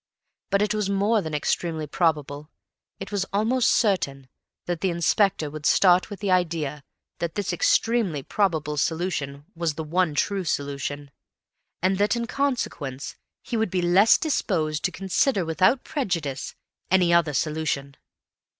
[0.49, 2.49] But it was more than extremely probable,
[2.99, 4.29] it was almost certain
[4.65, 6.83] that the Inspector would start with the idea
[7.19, 11.11] that this extremely probable solution was the one true solution,
[11.83, 16.55] and that, in consequence, he would be less disposed to consider without prejudice
[16.89, 17.95] any other solution.